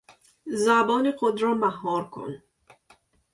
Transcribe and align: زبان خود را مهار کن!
زبان 0.47 1.11
خود 1.11 1.41
را 1.41 1.53
مهار 1.53 2.09
کن! 2.09 2.43